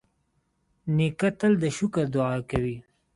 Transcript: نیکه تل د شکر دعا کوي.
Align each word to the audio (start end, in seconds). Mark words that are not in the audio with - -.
نیکه 0.95 1.29
تل 1.39 1.53
د 1.63 1.65
شکر 1.77 2.05
دعا 2.13 2.37
کوي. 2.49 2.77